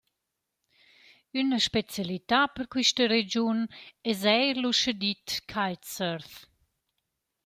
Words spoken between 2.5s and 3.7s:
per quista regiun